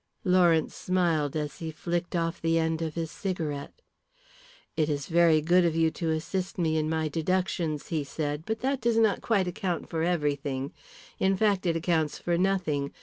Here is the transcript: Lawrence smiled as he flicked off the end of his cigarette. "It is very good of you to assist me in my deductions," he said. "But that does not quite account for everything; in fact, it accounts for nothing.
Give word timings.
Lawrence 0.23 0.73
smiled 0.73 1.35
as 1.35 1.59
he 1.59 1.69
flicked 1.69 2.15
off 2.15 2.41
the 2.41 2.57
end 2.57 2.81
of 2.81 2.95
his 2.95 3.11
cigarette. 3.11 3.83
"It 4.75 4.89
is 4.89 5.05
very 5.05 5.41
good 5.41 5.63
of 5.63 5.75
you 5.75 5.91
to 5.91 6.09
assist 6.09 6.57
me 6.57 6.75
in 6.75 6.89
my 6.89 7.07
deductions," 7.07 7.89
he 7.89 8.03
said. 8.03 8.41
"But 8.47 8.61
that 8.61 8.81
does 8.81 8.97
not 8.97 9.21
quite 9.21 9.47
account 9.47 9.91
for 9.91 10.01
everything; 10.01 10.73
in 11.19 11.37
fact, 11.37 11.67
it 11.67 11.75
accounts 11.75 12.17
for 12.17 12.35
nothing. 12.35 12.91